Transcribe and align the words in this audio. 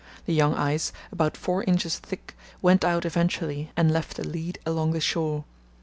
The 0.25 0.33
young 0.33 0.55
ice, 0.55 0.91
about 1.11 1.37
four 1.37 1.63
inches 1.65 1.99
thick, 1.99 2.35
went 2.59 2.83
out 2.83 3.05
eventually 3.05 3.71
and 3.77 3.91
left 3.91 4.17
a 4.17 4.23
lead 4.23 4.57
along 4.65 4.93
the 4.93 4.99
shore. 4.99 5.43